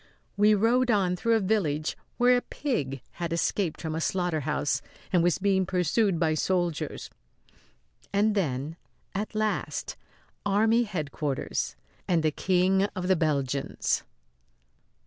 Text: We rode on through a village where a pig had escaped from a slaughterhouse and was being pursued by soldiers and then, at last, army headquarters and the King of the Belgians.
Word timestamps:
We 0.35 0.55
rode 0.55 0.89
on 0.89 1.15
through 1.15 1.35
a 1.35 1.39
village 1.39 1.95
where 2.17 2.35
a 2.35 2.41
pig 2.41 3.01
had 3.21 3.31
escaped 3.31 3.79
from 3.79 3.93
a 3.93 4.01
slaughterhouse 4.01 4.81
and 5.13 5.21
was 5.21 5.37
being 5.37 5.63
pursued 5.67 6.19
by 6.19 6.33
soldiers 6.33 7.11
and 8.11 8.33
then, 8.33 8.77
at 9.13 9.35
last, 9.35 9.95
army 10.43 10.85
headquarters 10.85 11.75
and 12.07 12.23
the 12.23 12.31
King 12.31 12.85
of 12.95 13.09
the 13.09 13.15
Belgians. 13.15 14.01